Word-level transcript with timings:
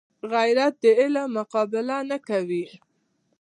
غیرت 0.33 0.73
د 0.83 0.85
علم 0.99 1.29
مقابله 1.37 1.97
نه 2.09 2.17
کوي 2.27 2.65